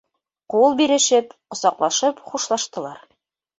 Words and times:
Ҡул 0.53 0.73
бирешеп, 0.79 1.37
ҡосаҡлашып 1.55 2.25
хушлаштылар. 2.33 3.07